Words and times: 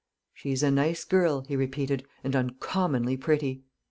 "She's 0.33 0.63
a 0.63 0.71
nice 0.71 1.03
girl," 1.05 1.41
he 1.41 1.55
repeated, 1.55 2.05
"and 2.23 2.35
uncommonly 2.35 3.17
pretty." 3.17 3.61